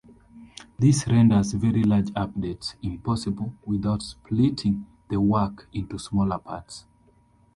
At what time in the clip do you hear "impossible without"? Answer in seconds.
2.81-4.01